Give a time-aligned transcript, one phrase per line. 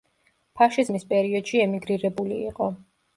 [0.61, 2.71] ფაშიზმის პერიოდში ემიგრირებული იყო.